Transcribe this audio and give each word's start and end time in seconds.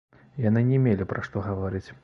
Яны 0.45 0.63
не 0.71 0.79
мелі 0.87 1.09
пра 1.13 1.25
што 1.29 1.47
гаварыць. 1.51 1.87